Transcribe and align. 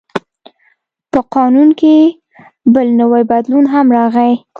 په 1.11 1.19
قانون 1.33 1.69
کې 1.79 1.95
بل 2.73 2.87
نوی 2.99 3.23
بدلون 3.31 3.65
هم 3.73 3.87
راغی. 3.97 4.33